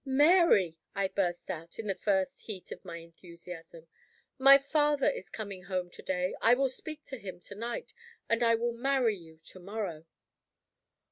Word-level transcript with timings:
"Mary!" 0.03 0.79
I 0.95 1.09
burst 1.09 1.51
out, 1.51 1.77
in 1.77 1.85
the 1.85 1.93
first 1.93 2.39
heat 2.39 2.71
of 2.71 2.83
my 2.83 2.97
enthusiasm, 2.97 3.87
"my 4.39 4.57
father 4.57 5.05
is 5.07 5.29
coming 5.29 5.65
home 5.65 5.91
to 5.91 6.01
day. 6.01 6.33
I 6.41 6.55
will 6.55 6.69
speak 6.69 7.05
to 7.05 7.19
him 7.19 7.39
to 7.41 7.53
night. 7.53 7.93
And 8.27 8.41
I 8.41 8.55
will 8.55 8.73
marry 8.73 9.15
you 9.15 9.39
to 9.43 9.59
morrow!" 9.59 10.07